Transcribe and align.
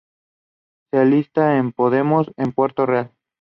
Se 0.89 0.97
alista 0.97 1.57
en 1.59 1.73
Podemos, 1.73 2.31
en 2.35 2.53
Puerto 2.53 2.87
Real. 2.87 3.11